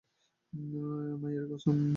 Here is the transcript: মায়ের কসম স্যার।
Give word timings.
মায়ের 1.21 1.45
কসম 1.49 1.75
স্যার। 1.75 1.89